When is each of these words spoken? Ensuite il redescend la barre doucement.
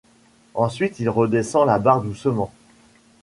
Ensuite 0.55 0.99
il 0.99 1.11
redescend 1.11 1.67
la 1.67 1.77
barre 1.77 2.01
doucement. 2.01 2.51